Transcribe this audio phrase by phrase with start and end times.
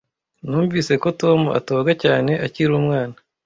[0.47, 3.15] Numvise ko Tom atoga cyane akiri umwana.